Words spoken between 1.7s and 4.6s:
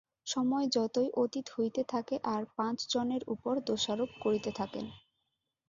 থাকে আর পাঁচজনের উপর দোষারোপ করিতে